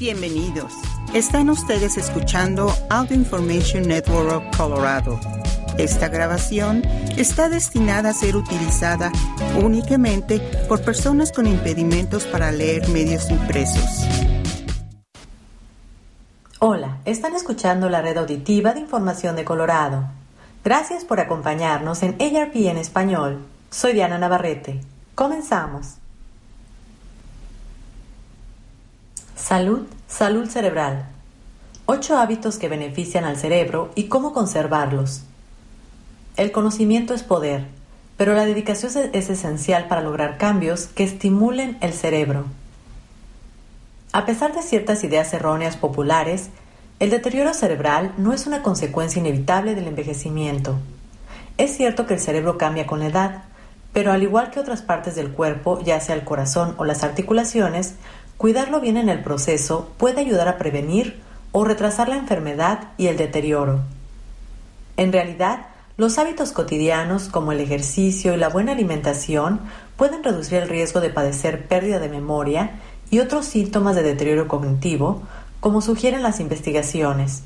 [0.00, 0.72] Bienvenidos.
[1.12, 5.20] Están ustedes escuchando Audio Information Network Colorado.
[5.76, 6.82] Esta grabación
[7.18, 9.12] está destinada a ser utilizada
[9.62, 10.40] únicamente
[10.70, 14.06] por personas con impedimentos para leer medios impresos.
[16.60, 20.08] Hola, están escuchando la red auditiva de información de Colorado.
[20.64, 23.44] Gracias por acompañarnos en ARP en español.
[23.68, 24.80] Soy Diana Navarrete.
[25.14, 25.99] Comenzamos.
[29.42, 31.06] Salud, salud cerebral.
[31.86, 35.22] Ocho hábitos que benefician al cerebro y cómo conservarlos.
[36.36, 37.64] El conocimiento es poder,
[38.18, 42.44] pero la dedicación es esencial para lograr cambios que estimulen el cerebro.
[44.12, 46.50] A pesar de ciertas ideas erróneas populares,
[47.00, 50.76] el deterioro cerebral no es una consecuencia inevitable del envejecimiento.
[51.56, 53.44] Es cierto que el cerebro cambia con la edad,
[53.92, 57.94] pero al igual que otras partes del cuerpo, ya sea el corazón o las articulaciones,
[58.40, 61.20] cuidarlo bien en el proceso puede ayudar a prevenir
[61.52, 63.80] o retrasar la enfermedad y el deterioro.
[64.96, 65.66] En realidad,
[65.98, 69.60] los hábitos cotidianos como el ejercicio y la buena alimentación
[69.98, 75.20] pueden reducir el riesgo de padecer pérdida de memoria y otros síntomas de deterioro cognitivo,
[75.60, 77.42] como sugieren las investigaciones.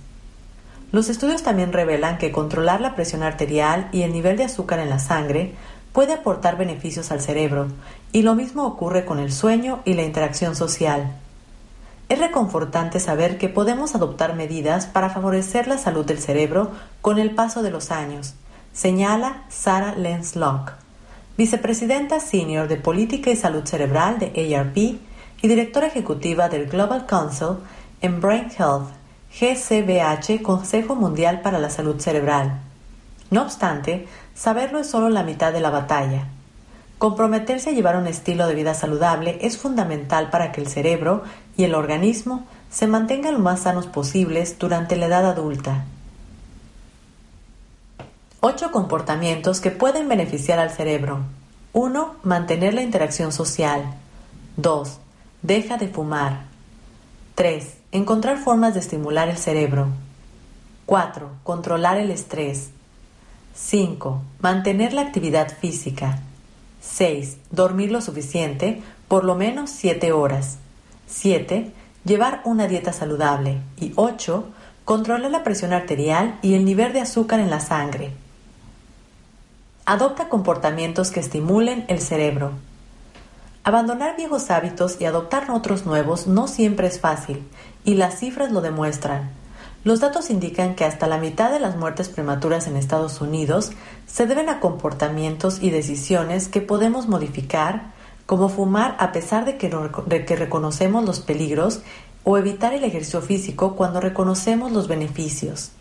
[0.92, 4.90] Los estudios también revelan que controlar la presión arterial y el nivel de azúcar en
[4.90, 5.54] la sangre
[5.92, 7.66] puede aportar beneficios al cerebro,
[8.14, 11.16] y lo mismo ocurre con el sueño y la interacción social.
[12.08, 16.70] Es reconfortante saber que podemos adoptar medidas para favorecer la salud del cerebro
[17.00, 18.34] con el paso de los años,
[18.72, 20.74] señala Sarah Lenz Locke,
[21.36, 27.56] vicepresidenta senior de Política y Salud Cerebral de ARP y directora ejecutiva del Global Council
[28.00, 28.90] en Brain Health,
[29.40, 32.60] GCBH, Consejo Mundial para la Salud Cerebral.
[33.32, 36.28] No obstante, saberlo es solo la mitad de la batalla.
[37.04, 41.22] Comprometerse a llevar un estilo de vida saludable es fundamental para que el cerebro
[41.54, 45.84] y el organismo se mantengan lo más sanos posibles durante la edad adulta.
[48.40, 51.18] 8 comportamientos que pueden beneficiar al cerebro.
[51.74, 52.14] 1.
[52.22, 53.84] Mantener la interacción social.
[54.56, 54.98] 2.
[55.42, 56.44] Deja de fumar.
[57.34, 57.68] 3.
[57.92, 59.88] Encontrar formas de estimular el cerebro.
[60.86, 61.28] 4.
[61.42, 62.70] Controlar el estrés.
[63.54, 64.22] 5.
[64.40, 66.20] Mantener la actividad física.
[66.92, 67.38] 6.
[67.50, 70.58] Dormir lo suficiente, por lo menos 7 horas.
[71.08, 71.72] 7.
[72.04, 73.60] Llevar una dieta saludable.
[73.80, 74.46] Y 8.
[74.84, 78.12] Controlar la presión arterial y el nivel de azúcar en la sangre.
[79.86, 82.52] Adopta comportamientos que estimulen el cerebro.
[83.64, 87.42] Abandonar viejos hábitos y adoptar otros nuevos no siempre es fácil,
[87.84, 89.30] y las cifras lo demuestran.
[89.84, 93.72] Los datos indican que hasta la mitad de las muertes prematuras en Estados Unidos
[94.06, 97.92] se deben a comportamientos y decisiones que podemos modificar,
[98.24, 101.82] como fumar a pesar de que, reconocemos los peligros
[102.24, 105.72] o evitar el ejercicio físico cuando reconocemos los beneficios.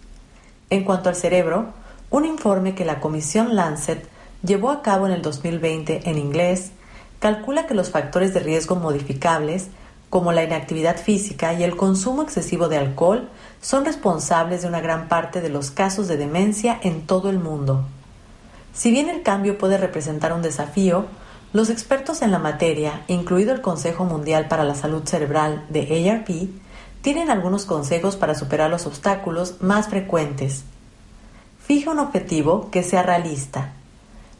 [0.69, 1.67] En cuanto al cerebro,
[2.09, 4.05] un informe que la Comisión Lancet
[4.45, 6.71] llevó a cabo en el 2020 en inglés
[7.19, 9.69] calcula que los factores de riesgo modificables
[10.13, 13.29] como la inactividad física y el consumo excesivo de alcohol,
[13.61, 17.83] son responsables de una gran parte de los casos de demencia en todo el mundo.
[18.75, 21.07] Si bien el cambio puede representar un desafío,
[21.51, 26.29] los expertos en la materia, incluido el Consejo Mundial para la Salud Cerebral de ARP,
[27.01, 30.63] tienen algunos consejos para superar los obstáculos más frecuentes.
[31.65, 33.73] Fija un objetivo que sea realista.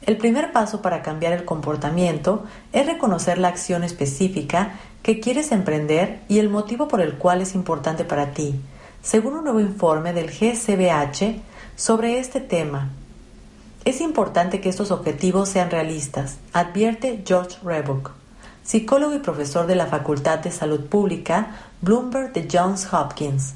[0.05, 6.21] El primer paso para cambiar el comportamiento es reconocer la acción específica que quieres emprender
[6.29, 8.55] y el motivo por el cual es importante para ti,
[9.03, 11.41] según un nuevo informe del GCBH
[11.75, 12.89] sobre este tema.
[13.83, 18.11] Es importante que estos objetivos sean realistas, advierte George Rebuck,
[18.63, 23.55] psicólogo y profesor de la Facultad de Salud Pública Bloomberg de Johns Hopkins,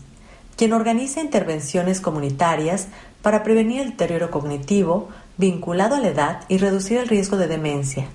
[0.57, 2.87] quien organiza intervenciones comunitarias
[3.21, 5.07] para prevenir el deterioro cognitivo
[5.37, 8.09] vinculado a la edad y reducir el riesgo de demencia.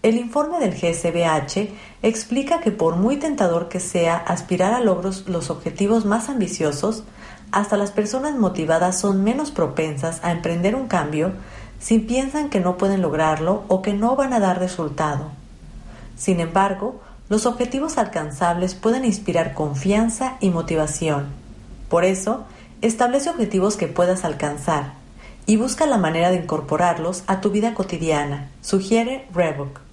[0.00, 1.70] El informe del GSBH
[2.02, 7.02] explica que por muy tentador que sea aspirar a logros los objetivos más ambiciosos,
[7.50, 11.32] hasta las personas motivadas son menos propensas a emprender un cambio
[11.80, 15.32] si piensan que no pueden lograrlo o que no van a dar resultado.
[16.16, 21.26] Sin embargo, los objetivos alcanzables pueden inspirar confianza y motivación.
[21.88, 22.44] Por eso,
[22.82, 24.92] establece objetivos que puedas alcanzar
[25.46, 29.87] y busca la manera de incorporarlos a tu vida cotidiana, sugiere Revoc.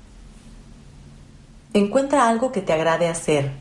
[1.75, 3.51] Encuentra algo que te agrade hacer.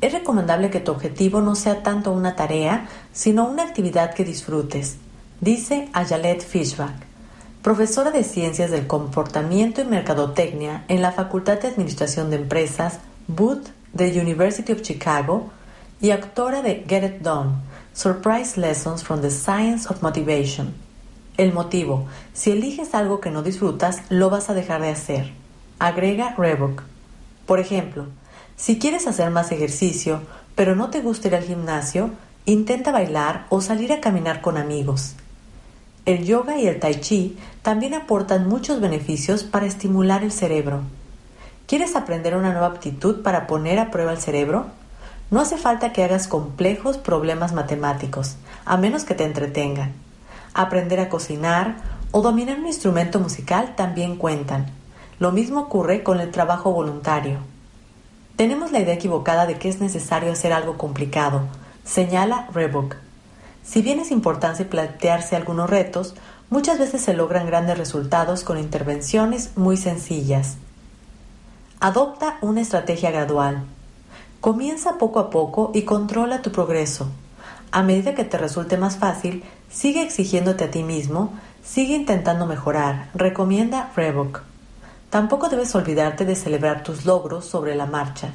[0.00, 4.98] Es recomendable que tu objetivo no sea tanto una tarea, sino una actividad que disfrutes,
[5.40, 6.94] dice Ayalet Fishback,
[7.60, 13.70] profesora de Ciencias del Comportamiento y Mercadotecnia en la Facultad de Administración de Empresas, Booth
[13.94, 15.50] de University of Chicago
[16.00, 17.50] y autora de Get It Done,
[17.92, 20.72] Surprise Lessons from the Science of Motivation.
[21.36, 25.32] El motivo, si eliges algo que no disfrutas, lo vas a dejar de hacer.
[25.80, 26.89] Agrega Reebok.
[27.50, 28.06] Por ejemplo,
[28.54, 30.20] si quieres hacer más ejercicio,
[30.54, 32.10] pero no te gusta ir al gimnasio,
[32.44, 35.16] intenta bailar o salir a caminar con amigos.
[36.06, 40.82] El yoga y el tai chi también aportan muchos beneficios para estimular el cerebro.
[41.66, 44.66] ¿Quieres aprender una nueva aptitud para poner a prueba el cerebro?
[45.32, 49.92] No hace falta que hagas complejos problemas matemáticos, a menos que te entretengan.
[50.54, 51.78] Aprender a cocinar
[52.12, 54.78] o dominar un instrumento musical también cuentan.
[55.20, 57.40] Lo mismo ocurre con el trabajo voluntario.
[58.36, 61.42] Tenemos la idea equivocada de que es necesario hacer algo complicado,
[61.84, 62.96] señala Reebok.
[63.62, 66.14] Si bien es importante plantearse algunos retos,
[66.48, 70.56] muchas veces se logran grandes resultados con intervenciones muy sencillas.
[71.80, 73.64] Adopta una estrategia gradual.
[74.40, 77.08] Comienza poco a poco y controla tu progreso.
[77.72, 83.10] A medida que te resulte más fácil, sigue exigiéndote a ti mismo, sigue intentando mejorar,
[83.12, 84.49] recomienda Reebok.
[85.10, 88.30] Tampoco debes olvidarte de celebrar tus logros sobre la marcha.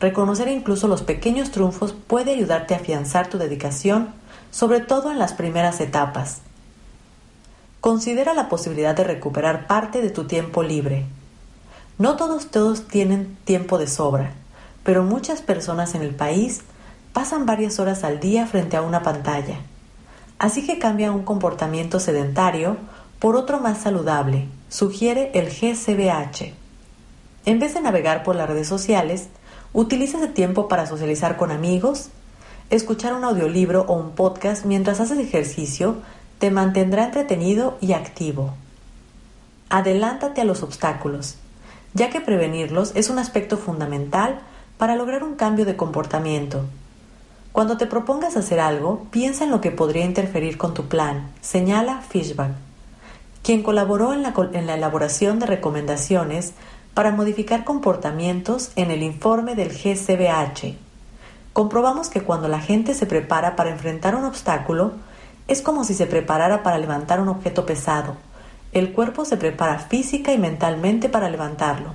[0.00, 4.08] Reconocer incluso los pequeños triunfos puede ayudarte a afianzar tu dedicación,
[4.50, 6.40] sobre todo en las primeras etapas.
[7.80, 11.06] Considera la posibilidad de recuperar parte de tu tiempo libre.
[11.98, 14.32] No todos todos tienen tiempo de sobra,
[14.82, 16.62] pero muchas personas en el país
[17.12, 19.60] pasan varias horas al día frente a una pantalla.
[20.40, 22.76] Así que cambia un comportamiento sedentario
[23.20, 26.52] por otro más saludable, sugiere el GCBH.
[27.44, 29.28] En vez de navegar por las redes sociales,
[29.76, 32.08] Utiliza ese tiempo para socializar con amigos,
[32.70, 35.96] escuchar un audiolibro o un podcast mientras haces ejercicio
[36.38, 38.54] te mantendrá entretenido y activo.
[39.68, 41.36] Adelántate a los obstáculos,
[41.92, 44.40] ya que prevenirlos es un aspecto fundamental
[44.78, 46.64] para lograr un cambio de comportamiento.
[47.52, 52.00] Cuando te propongas hacer algo, piensa en lo que podría interferir con tu plan, señala
[52.00, 52.52] Fishback,
[53.46, 56.54] quien colaboró en la, en la elaboración de recomendaciones
[56.94, 60.74] para modificar comportamientos en el informe del GCBH.
[61.52, 64.94] Comprobamos que cuando la gente se prepara para enfrentar un obstáculo,
[65.46, 68.16] es como si se preparara para levantar un objeto pesado.
[68.72, 71.94] El cuerpo se prepara física y mentalmente para levantarlo.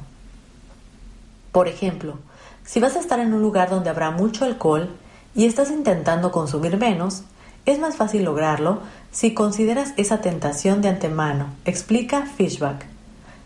[1.51, 2.15] Por ejemplo,
[2.63, 4.89] si vas a estar en un lugar donde habrá mucho alcohol
[5.35, 7.23] y estás intentando consumir menos,
[7.65, 8.79] es más fácil lograrlo
[9.11, 12.85] si consideras esa tentación de antemano, explica Fishback.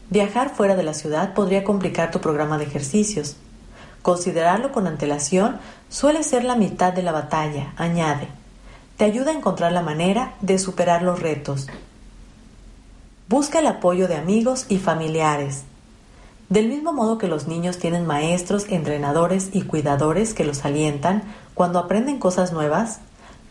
[0.10, 3.38] Viajar fuera de la ciudad podría complicar tu programa de ejercicios.
[4.04, 5.58] Considerarlo con antelación
[5.90, 8.28] suele ser la mitad de la batalla, añade.
[8.98, 11.68] Te ayuda a encontrar la manera de superar los retos.
[13.28, 15.64] Busca el apoyo de amigos y familiares.
[16.50, 21.24] Del mismo modo que los niños tienen maestros, entrenadores y cuidadores que los alientan
[21.56, 23.00] cuando aprenden cosas nuevas,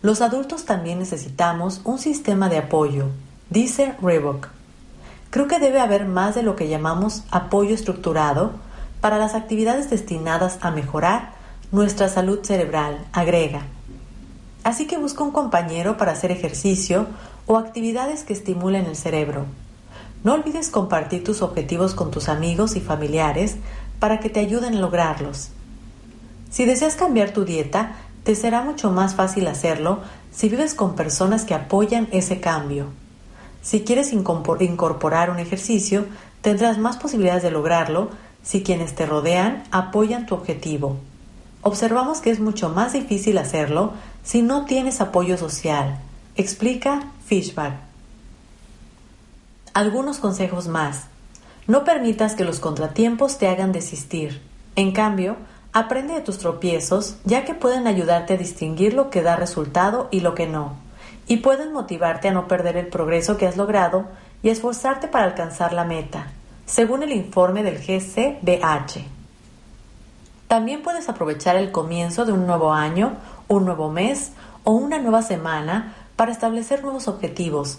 [0.05, 3.07] los adultos también necesitamos un sistema de apoyo,
[3.49, 4.49] dice Reebok.
[5.31, 8.53] Creo que debe haber más de lo que llamamos apoyo estructurado
[9.01, 11.31] para las actividades destinadas a mejorar
[11.73, 13.63] nuestra salud cerebral, agrega.
[14.63, 17.07] Así que busca un compañero para hacer ejercicio
[17.47, 19.47] o actividades que estimulen el cerebro.
[20.23, 23.57] No olvides compartir tus objetivos con tus amigos y familiares
[24.01, 25.49] para que te ayuden a lograrlos.
[26.51, 30.01] Si deseas cambiar tu dieta, te será mucho más fácil hacerlo
[30.33, 32.87] si vives con personas que apoyan ese cambio.
[33.63, 36.07] Si quieres incorporar un ejercicio,
[36.41, 38.11] tendrás más posibilidades de lograrlo
[38.43, 40.97] si quienes te rodean apoyan tu objetivo.
[41.63, 45.99] Observamos que es mucho más difícil hacerlo si no tienes apoyo social,
[46.37, 47.75] explica Fishback.
[49.73, 51.05] Algunos consejos más.
[51.67, 54.43] No permitas que los contratiempos te hagan desistir.
[54.77, 55.37] En cambio,
[55.75, 60.21] aprende de tus tropiezos, ya que pueden ayudarte a distinguir lo que da resultado y
[60.21, 60.83] lo que no
[61.27, 64.07] y pueden motivarte a no perder el progreso que has logrado
[64.43, 66.29] y esforzarte para alcanzar la meta,
[66.67, 69.05] según el informe del GCBH.
[70.49, 73.15] También puedes aprovechar el comienzo de un nuevo año,
[73.49, 74.33] un nuevo mes
[74.65, 77.79] o una nueva semana para establecer nuevos objetivos.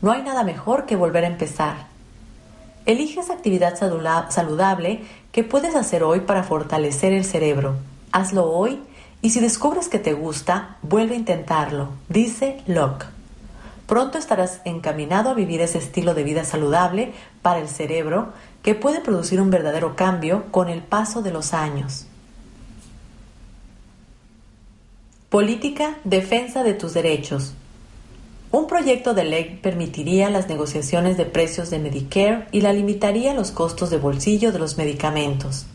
[0.00, 1.88] No hay nada mejor que volver a empezar.
[2.86, 7.76] Elige esa actividad saludable que puedes hacer hoy para fortalecer el cerebro.
[8.12, 8.80] Hazlo hoy
[9.20, 13.06] y si descubres que te gusta, vuelve a intentarlo, dice Locke.
[13.86, 18.32] Pronto estarás encaminado a vivir ese estilo de vida saludable para el cerebro
[18.62, 22.06] que puede producir un verdadero cambio con el paso de los años.
[25.30, 27.54] Política Defensa de tus derechos.
[28.50, 33.50] Un proyecto de ley permitiría las negociaciones de precios de Medicare y la limitaría los
[33.50, 35.66] costos de bolsillo de los medicamentos.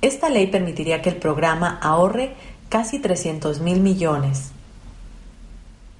[0.00, 2.34] Esta ley permitiría que el programa ahorre
[2.68, 4.50] casi 300 mil millones.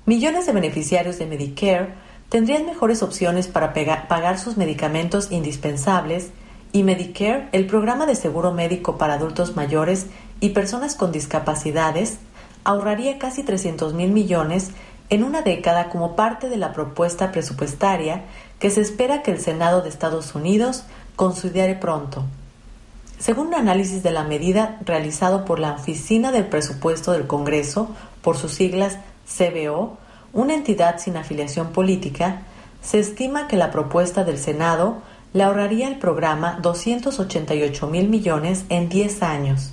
[0.05, 1.91] Millones de beneficiarios de Medicare
[2.29, 3.73] tendrían mejores opciones para
[4.09, 6.31] pagar sus medicamentos indispensables
[6.73, 10.07] y Medicare, el programa de seguro médico para adultos mayores
[10.41, 12.19] y personas con discapacidades,
[12.65, 14.71] ahorraría casi 300 mil millones
[15.13, 18.23] en una década como parte de la propuesta presupuestaria
[18.59, 20.85] que se espera que el Senado de Estados Unidos
[21.17, 22.25] considere pronto.
[23.19, 27.91] Según un análisis de la medida realizado por la Oficina del Presupuesto del Congreso,
[28.23, 29.99] por sus siglas CBO,
[30.33, 32.45] una entidad sin afiliación política,
[32.81, 35.03] se estima que la propuesta del Senado
[35.35, 39.73] le ahorraría al programa 288 mil millones en 10 años.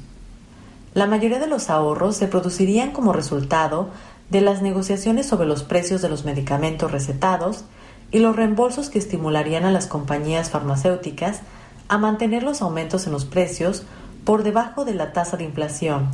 [0.93, 3.89] La mayoría de los ahorros se producirían como resultado
[4.29, 7.63] de las negociaciones sobre los precios de los medicamentos recetados
[8.11, 11.41] y los reembolsos que estimularían a las compañías farmacéuticas
[11.87, 13.83] a mantener los aumentos en los precios
[14.23, 16.09] por debajo de la tasa de inflación.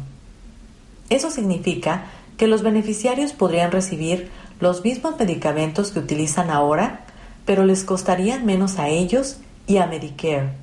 [1.09, 2.05] Eso significa
[2.37, 4.29] que los beneficiarios podrían recibir
[4.59, 7.05] los mismos medicamentos que utilizan ahora,
[7.45, 10.53] pero les costarían menos a ellos y a Medicare.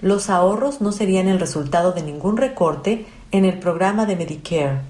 [0.00, 4.80] Los ahorros no serían el resultado de ningún recorte en el programa de Medicare.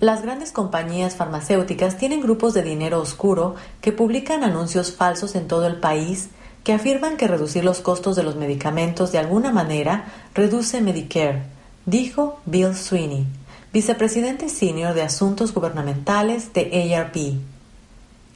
[0.00, 5.66] Las grandes compañías farmacéuticas tienen grupos de dinero oscuro que publican anuncios falsos en todo
[5.66, 6.28] el país
[6.62, 11.42] que afirman que reducir los costos de los medicamentos de alguna manera reduce Medicare,
[11.84, 13.26] dijo Bill Sweeney,
[13.72, 17.16] vicepresidente senior de Asuntos Gubernamentales de ARP.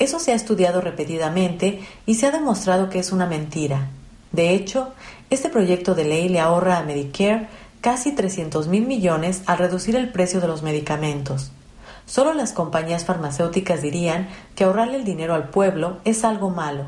[0.00, 3.88] Eso se ha estudiado repetidamente y se ha demostrado que es una mentira.
[4.32, 4.94] De hecho,
[5.30, 7.46] este proyecto de ley le ahorra a Medicare
[7.82, 11.50] casi 300 mil millones al reducir el precio de los medicamentos.
[12.06, 16.84] Solo las compañías farmacéuticas dirían que ahorrarle el dinero al pueblo es algo malo.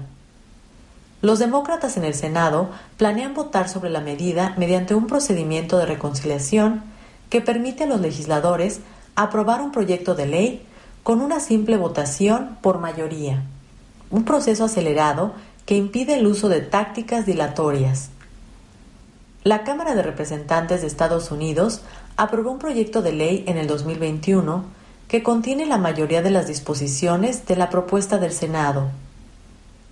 [1.21, 6.83] Los demócratas en el Senado planean votar sobre la medida mediante un procedimiento de reconciliación
[7.29, 8.81] que permite a los legisladores
[9.17, 10.67] aprobar un proyecto de ley
[11.03, 13.43] con una simple votación por mayoría,
[14.11, 15.33] un proceso acelerado
[15.67, 18.11] que impide el uso de tácticas dilatorias.
[19.45, 21.83] La Cámara de Representantes de Estados Unidos
[22.17, 24.65] aprobó un proyecto de ley en el 2021
[25.07, 28.89] que contiene la mayoría de las disposiciones de la propuesta del Senado.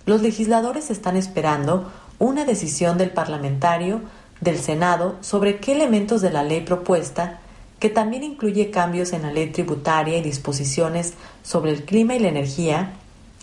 [0.07, 4.01] Los legisladores están esperando una decisión del parlamentario
[4.41, 7.39] del Senado sobre qué elementos de la ley propuesta,
[7.77, 12.29] que también incluye cambios en la ley tributaria y disposiciones sobre el clima y la
[12.29, 12.93] energía,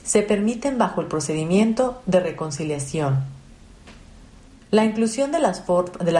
[0.02, 3.39] se permiten bajo el procedimiento de reconciliación.
[4.70, 5.64] La inclusión de las,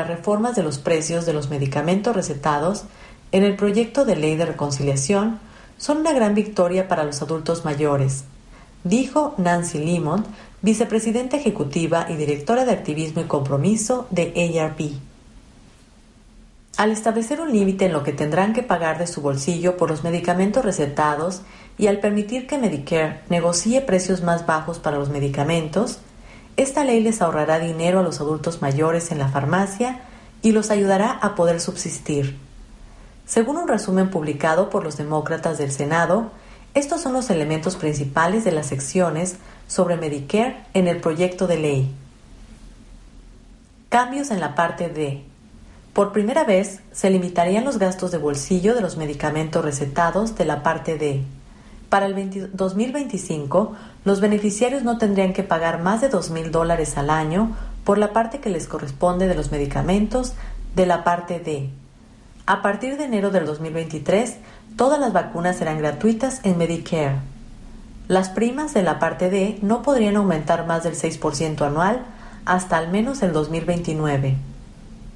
[0.08, 2.84] reformas de los precios de los medicamentos recetados
[3.30, 5.38] en el proyecto de ley de reconciliación
[5.78, 8.24] son una gran victoria para los adultos mayores,
[8.82, 10.24] dijo Nancy Limon,
[10.62, 14.80] vicepresidenta ejecutiva y directora de activismo y compromiso de ARP.
[16.76, 20.02] Al establecer un límite en lo que tendrán que pagar de su bolsillo por los
[20.02, 21.42] medicamentos recetados
[21.78, 25.98] y al permitir que Medicare negocie precios más bajos para los medicamentos,
[26.62, 30.00] esta ley les ahorrará dinero a los adultos mayores en la farmacia
[30.42, 32.36] y los ayudará a poder subsistir.
[33.26, 36.32] Según un resumen publicado por los demócratas del Senado,
[36.74, 39.36] estos son los elementos principales de las secciones
[39.68, 41.94] sobre Medicare en el proyecto de ley.
[43.88, 45.24] Cambios en la parte D.
[45.92, 50.62] Por primera vez, se limitarían los gastos de bolsillo de los medicamentos recetados de la
[50.62, 51.22] parte D.
[51.88, 57.56] Para el 2025, los beneficiarios no tendrían que pagar más de $2,000 dólares al año
[57.84, 60.34] por la parte que les corresponde de los medicamentos
[60.74, 61.70] de la parte D.
[62.46, 64.36] A partir de enero del 2023,
[64.76, 67.18] todas las vacunas serán gratuitas en Medicare.
[68.08, 72.04] Las primas de la parte D no podrían aumentar más del 6% anual
[72.44, 74.36] hasta al menos el 2029.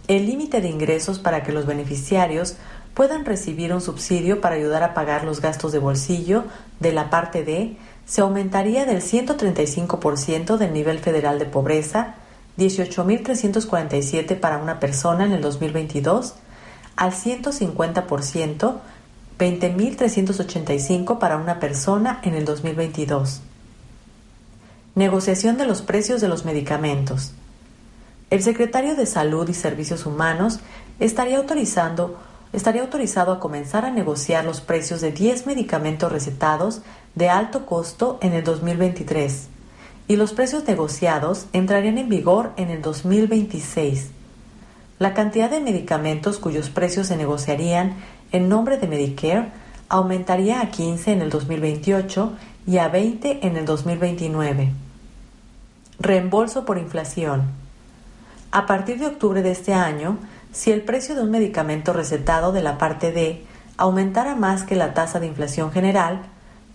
[0.07, 2.57] El límite de ingresos para que los beneficiarios
[2.93, 6.45] puedan recibir un subsidio para ayudar a pagar los gastos de bolsillo
[6.79, 7.77] de la parte D
[8.07, 12.15] se aumentaría del 135% del nivel federal de pobreza,
[12.59, 16.35] 18.347 para una persona en el 2022,
[16.97, 18.77] al 150%,
[19.39, 23.41] 20.385 para una persona en el 2022.
[24.95, 27.33] Negociación de los precios de los medicamentos.
[28.31, 30.61] El secretario de Salud y Servicios Humanos
[31.01, 32.17] estaría autorizando
[32.55, 36.83] estaría autorizado a comenzar a negociar los precios de 10 medicamentos recetados
[37.15, 39.49] de alto costo en el 2023
[40.07, 44.11] y los precios negociados entrarían en vigor en el 2026.
[44.99, 47.97] La cantidad de medicamentos cuyos precios se negociarían
[48.33, 49.49] en nombre de Medicare
[49.89, 52.33] aumentaría a 15 en el 2028
[52.67, 54.71] y a 20 en el 2029.
[55.99, 57.43] Reembolso por inflación.
[58.51, 60.19] A partir de octubre de este año,
[60.55, 63.45] si el precio de un medicamento recetado de la parte D
[63.77, 66.23] aumentara más que la tasa de inflación general,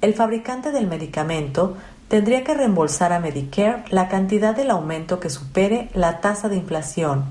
[0.01, 1.77] el fabricante del medicamento
[2.09, 7.23] tendría que reembolsar a Medicare la cantidad del aumento que supere la tasa de inflación.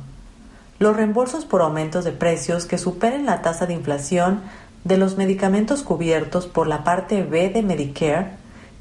[0.78, 4.40] Los reembolsos por aumentos de precios que superen la tasa de inflación
[4.85, 8.31] de los medicamentos cubiertos por la parte B de Medicare,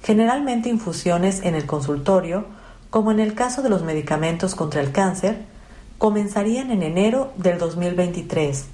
[0.04, 2.46] generalmente infusiones en el consultorio,
[2.90, 5.44] como en el caso de los medicamentos contra el cáncer,
[5.98, 8.68] comenzarían en enero del 2023.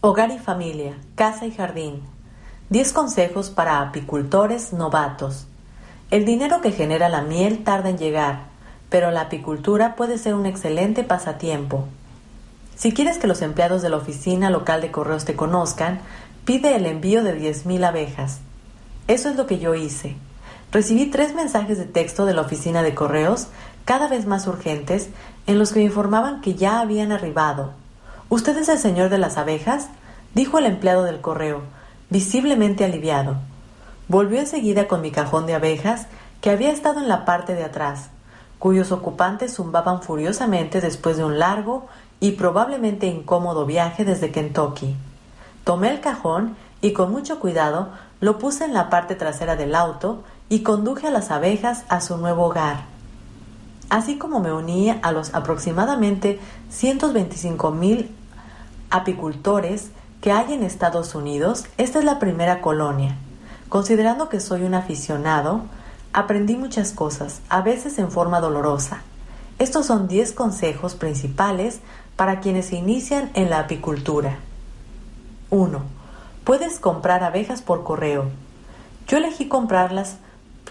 [0.00, 2.02] Hogar y familia, casa y jardín.
[2.70, 5.46] 10 consejos para apicultores novatos.
[6.10, 8.44] El dinero que genera la miel tarda en llegar,
[8.88, 11.86] pero la apicultura puede ser un excelente pasatiempo.
[12.76, 16.00] Si quieres que los empleados de la oficina local de correos te conozcan,
[16.44, 18.40] pide el envío de 10.000 abejas.
[19.06, 20.16] Eso es lo que yo hice.
[20.72, 23.48] Recibí tres mensajes de texto de la oficina de correos,
[23.84, 25.10] cada vez más urgentes,
[25.48, 27.72] en los que me informaban que ya habían arribado.
[28.28, 29.88] ¿Usted es el señor de las abejas?
[30.32, 31.62] dijo el empleado del correo,
[32.08, 33.38] visiblemente aliviado.
[34.06, 36.06] Volvió enseguida con mi cajón de abejas,
[36.40, 38.10] que había estado en la parte de atrás,
[38.60, 41.88] cuyos ocupantes zumbaban furiosamente después de un largo
[42.20, 44.94] y probablemente incómodo viaje desde Kentucky.
[45.64, 47.88] Tomé el cajón y con mucho cuidado
[48.20, 52.18] lo puse en la parte trasera del auto y conduje a las abejas a su
[52.18, 52.82] nuevo hogar.
[53.88, 56.38] Así como me uní a los aproximadamente
[56.68, 58.10] 125 mil
[58.90, 59.90] apicultores
[60.20, 63.16] que hay en Estados Unidos, esta es la primera colonia.
[63.68, 65.62] Considerando que soy un aficionado,
[66.12, 69.02] aprendí muchas cosas, a veces en forma dolorosa.
[69.60, 71.80] Estos son 10 consejos principales
[72.16, 74.38] para quienes se inician en la apicultura.
[75.50, 75.80] 1.
[76.42, 78.26] Puedes comprar abejas por correo.
[79.06, 80.16] Yo elegí comprarlas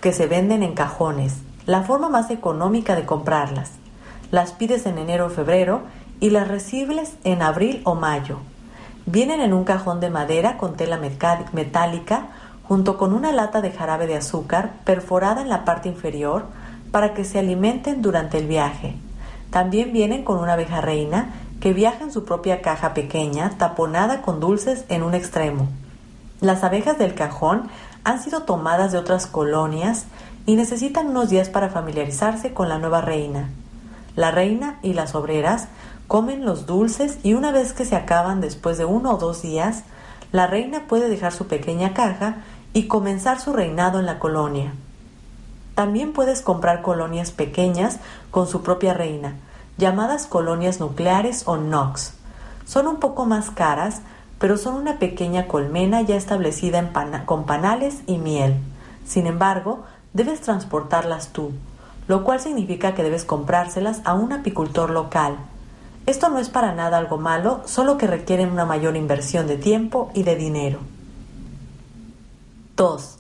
[0.02, 3.72] que se venden en cajones, la forma más económica de comprarlas.
[4.32, 5.82] Las pides en enero o febrero
[6.20, 8.38] y las recibes en abril o mayo.
[9.06, 11.00] Vienen en un cajón de madera con tela
[11.54, 12.28] metálica
[12.64, 16.46] junto con una lata de jarabe de azúcar perforada en la parte inferior
[16.92, 18.96] para que se alimenten durante el viaje.
[19.50, 24.40] También vienen con una abeja reina que viaja en su propia caja pequeña taponada con
[24.40, 25.68] dulces en un extremo.
[26.42, 27.64] Las abejas del cajón
[28.04, 30.06] han sido tomadas de otras colonias
[30.46, 33.50] y necesitan unos días para familiarizarse con la nueva reina.
[34.16, 35.68] La reina y las obreras
[36.08, 39.84] comen los dulces y una vez que se acaban después de uno o dos días,
[40.32, 42.38] la reina puede dejar su pequeña caja
[42.74, 44.74] y comenzar su reinado en la colonia.
[45.76, 48.00] También puedes comprar colonias pequeñas
[48.32, 49.36] con su propia reina,
[49.78, 52.14] llamadas colonias nucleares o NOx.
[52.66, 54.02] Son un poco más caras,
[54.40, 56.92] pero son una pequeña colmena ya establecida
[57.26, 58.56] con panales y miel.
[59.06, 61.52] Sin embargo, debes transportarlas tú,
[62.08, 65.38] lo cual significa que debes comprárselas a un apicultor local.
[66.06, 70.10] Esto no es para nada algo malo, solo que requieren una mayor inversión de tiempo
[70.16, 70.80] y de dinero.
[72.78, 73.18] 2.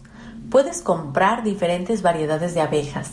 [0.49, 3.11] Puedes comprar diferentes variedades de abejas.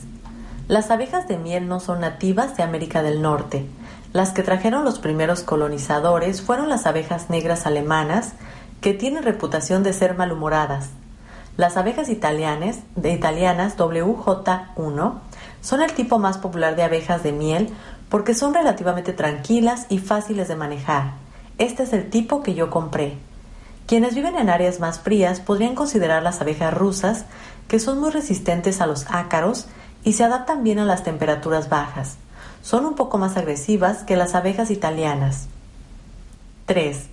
[0.68, 3.66] Las abejas de miel no son nativas de América del Norte.
[4.12, 8.32] Las que trajeron los primeros colonizadores fueron las abejas negras alemanas,
[8.80, 10.90] que tienen reputación de ser malhumoradas.
[11.56, 15.14] Las abejas italianas, de italianas WJ1
[15.60, 17.70] son el tipo más popular de abejas de miel
[18.08, 21.12] porque son relativamente tranquilas y fáciles de manejar.
[21.58, 23.16] Este es el tipo que yo compré.
[23.86, 27.24] Quienes viven en áreas más frías podrían considerar las abejas rusas,
[27.68, 29.66] que son muy resistentes a los ácaros
[30.04, 32.18] y se adaptan bien a las temperaturas bajas
[32.62, 35.46] son un poco más agresivas que las abejas italianas.
[36.66, 37.06] 3.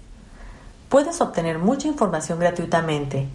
[0.89, 3.27] Puedes obtener mucha información gratuitamente.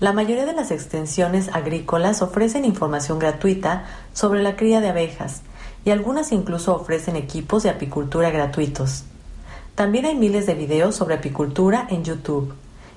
[0.00, 5.42] La mayoría de las extensiones agrícolas ofrecen información gratuita sobre la cría de abejas
[5.84, 9.04] y algunas incluso ofrecen equipos de apicultura gratuitos.
[9.74, 12.54] También hay miles de videos sobre apicultura en YouTube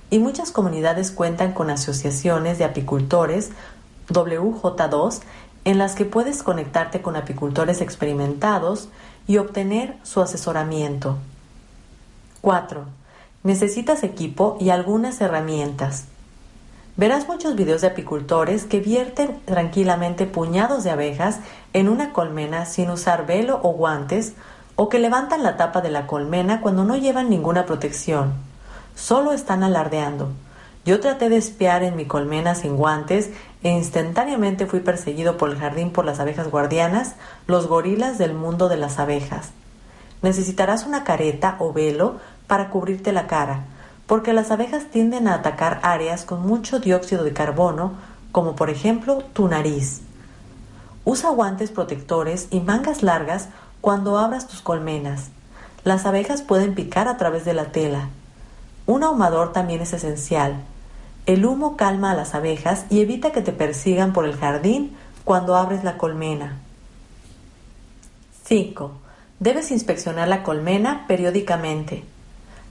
[0.10, 3.52] y muchas comunidades cuentan con asociaciones de apicultores
[4.10, 5.19] WJ2
[5.67, 8.88] en las que puedes conectarte con apicultores experimentados
[9.27, 11.17] y obtener su asesoramiento.
[12.39, 12.86] 4.
[13.43, 16.06] Necesitas equipo y algunas herramientas.
[16.95, 21.39] Verás muchos videos de apicultores que vierten tranquilamente puñados de abejas
[21.73, 24.36] en una colmena sin usar velo o guantes
[24.77, 28.36] o que levantan la tapa de la colmena cuando no llevan ninguna protección.
[28.95, 30.30] Solo están alardeando.
[30.88, 33.30] Yo traté de espiar en mi colmena sin guantes
[33.62, 38.69] e instantáneamente fui perseguido por el jardín por las abejas guardianas, los gorilas del mundo
[38.69, 39.50] de las abejas.
[40.21, 43.65] Necesitarás una careta o velo para cubrirte la cara,
[44.06, 47.91] porque las abejas tienden a atacar áreas con mucho dióxido de carbono,
[48.32, 50.00] como por ejemplo tu nariz.
[51.04, 53.50] Usa guantes protectores y mangas largas
[53.82, 55.32] cuando abras tus colmenas.
[55.84, 58.08] Las abejas pueden picar a través de la tela.
[58.86, 60.63] Un ahumador también es esencial.
[61.28, 65.58] El humo calma a las abejas y evita que te persigan por el jardín cuando
[65.58, 66.60] abres la colmena.
[68.46, 68.94] 5.
[69.42, 72.06] Debes inspeccionar la colmena periódicamente.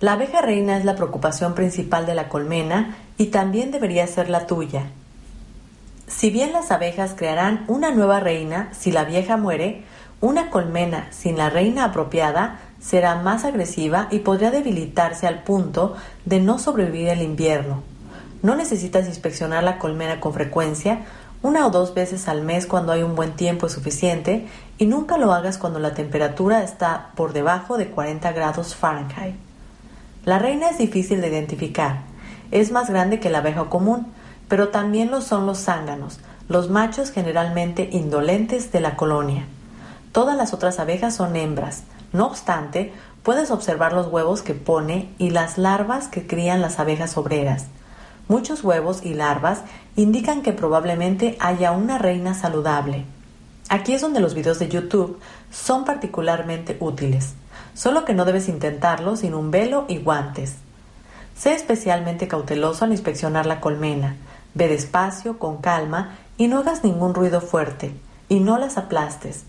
[0.01, 4.47] La abeja reina es la preocupación principal de la colmena y también debería ser la
[4.47, 4.87] tuya.
[6.07, 9.83] Si bien las abejas crearán una nueva reina si la vieja muere,
[10.23, 16.40] una colmena sin la reina apropiada será más agresiva y podría debilitarse al punto de
[16.40, 17.95] no sobrevivir el invierno.
[18.46, 21.00] No necesitas inspeccionar la colmena con frecuencia,
[21.42, 24.46] una o dos veces al mes cuando hay un buen tiempo suficiente,
[24.78, 29.35] y nunca lo hagas cuando la temperatura está por debajo de 40 grados Fahrenheit.
[30.24, 32.02] La reina es difícil de identificar.
[32.52, 34.12] Es más grande que la abeja común,
[34.46, 39.44] pero también lo son los zánganos, los machos generalmente indolentes de la colonia.
[40.12, 41.82] Todas las otras abejas son hembras.
[42.12, 42.92] No obstante,
[43.24, 47.66] puedes observar los huevos que pone y las larvas que crían las abejas obreras.
[48.28, 49.62] Muchos huevos y larvas
[49.94, 53.04] indican que probablemente haya una reina saludable.
[53.68, 57.34] Aquí es donde los videos de YouTube son particularmente útiles,
[57.74, 60.56] solo que no debes intentarlo sin un velo y guantes.
[61.36, 64.16] Sé especialmente cauteloso al inspeccionar la colmena.
[64.54, 67.94] Ve despacio, con calma y no hagas ningún ruido fuerte,
[68.28, 69.44] y no las aplastes.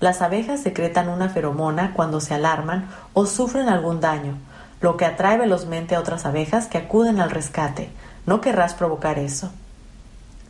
[0.00, 4.38] Las abejas secretan una feromona cuando se alarman o sufren algún daño,
[4.80, 7.90] lo que atrae velozmente a otras abejas que acuden al rescate,
[8.26, 9.50] no querrás provocar eso.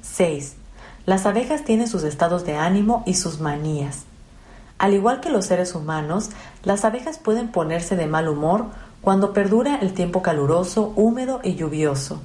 [0.03, 0.55] 6.
[1.07, 4.05] Las abejas tienen sus estados de ánimo y sus manías.
[4.79, 6.31] Al igual que los seres humanos,
[6.65, 8.67] las abejas pueden ponerse de mal humor
[9.01, 12.23] cuando perdura el tiempo caluroso, húmedo y lluvioso.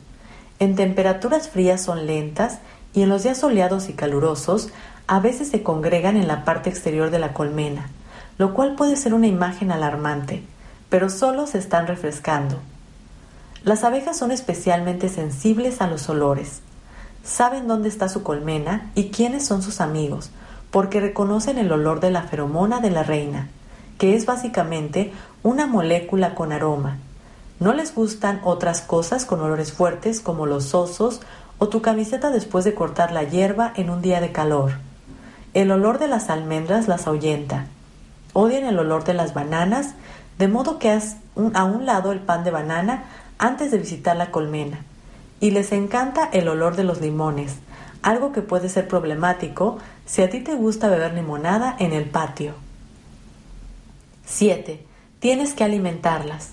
[0.60, 2.60] En temperaturas frías son lentas
[2.94, 4.70] y en los días soleados y calurosos
[5.08, 7.90] a veces se congregan en la parte exterior de la colmena,
[8.38, 10.44] lo cual puede ser una imagen alarmante,
[10.90, 12.60] pero solo se están refrescando.
[13.64, 16.62] Las abejas son especialmente sensibles a los olores.
[17.24, 20.30] Saben dónde está su colmena y quiénes son sus amigos,
[20.72, 23.50] porque reconocen el olor de la feromona de la reina,
[23.98, 25.12] que es básicamente
[25.44, 26.98] una molécula con aroma.
[27.60, 31.22] No les gustan otras cosas con olores fuertes como los osos
[31.58, 34.74] o tu camiseta después de cortar la hierba en un día de calor.
[35.54, 37.66] El olor de las almendras las ahuyenta.
[38.34, 39.96] Odian el olor de las bananas,
[40.38, 41.18] de modo que haz
[41.56, 43.06] a un lado el pan de banana
[43.38, 44.80] antes de visitar la colmena.
[45.40, 47.56] Y les encanta el olor de los limones,
[48.02, 52.54] algo que puede ser problemático si a ti te gusta beber limonada en el patio.
[54.26, 54.84] 7.
[55.20, 56.52] Tienes que alimentarlas.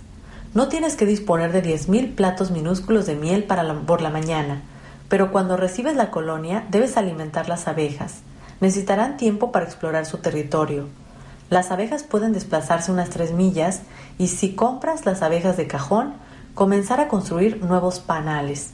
[0.55, 4.63] No tienes que disponer de 10.000 platos minúsculos de miel para por la mañana,
[5.09, 8.21] pero cuando recibes la colonia debes alimentar las abejas.
[8.61, 10.87] Necesitarán tiempo para explorar su territorio.
[11.51, 13.83] Las abejas pueden desplazarse unas 3 millas
[14.17, 16.15] y si compras las abejas de cajón,
[16.55, 18.71] comenzar a construir nuevos panales.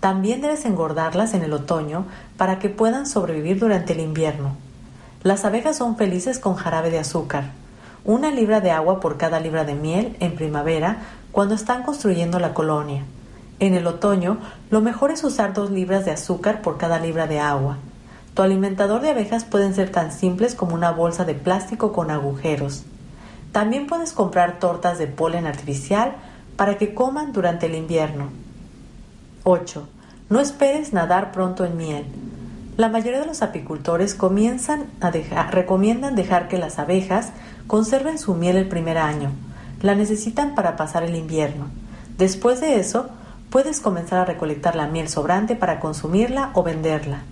[0.00, 2.06] También debes engordarlas en el otoño
[2.36, 4.56] para que puedan sobrevivir durante el invierno.
[5.22, 7.52] Las abejas son felices con jarabe de azúcar,
[8.04, 10.98] una libra de agua por cada libra de miel en primavera
[11.30, 13.04] cuando están construyendo la colonia.
[13.60, 14.38] En el otoño,
[14.70, 17.76] lo mejor es usar dos libras de azúcar por cada libra de agua.
[18.34, 22.82] Tu alimentador de abejas pueden ser tan simples como una bolsa de plástico con agujeros.
[23.52, 26.16] También puedes comprar tortas de polen artificial
[26.56, 28.28] para que coman durante el invierno.
[29.44, 29.88] 8.
[30.30, 32.04] No esperes nadar pronto en miel.
[32.76, 35.10] La mayoría de los apicultores comienzan a
[35.50, 37.32] recomiendan dejar que las abejas
[37.66, 39.30] conserven su miel el primer año.
[39.82, 41.66] La necesitan para pasar el invierno.
[42.16, 43.10] Después de eso,
[43.50, 47.22] puedes comenzar a recolectar la miel sobrante para consumirla o venderla.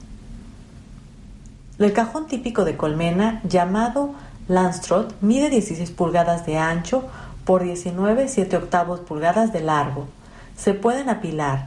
[1.79, 4.13] El cajón típico de colmena, llamado
[4.49, 7.09] Landstrot, mide 16 pulgadas de ancho
[7.51, 10.07] por 19 7 octavos pulgadas de largo.
[10.57, 11.67] Se pueden apilar.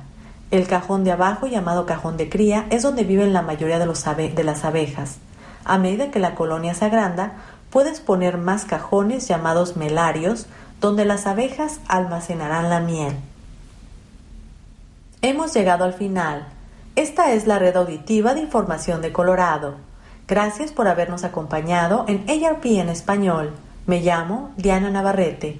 [0.50, 4.44] El cajón de abajo, llamado cajón de cría, es donde viven la mayoría de, de
[4.46, 5.18] las abejas.
[5.66, 7.34] A medida que la colonia se agranda,
[7.70, 10.46] puedes poner más cajones llamados melarios,
[10.80, 13.18] donde las abejas almacenarán la miel.
[15.22, 16.48] Hemos llegado al final.
[16.96, 19.76] Esta es la red auditiva de información de Colorado.
[20.30, 23.52] Gracias por habernos acompañado en ARP en español.
[23.86, 25.60] Me llamo Diana Navarrete.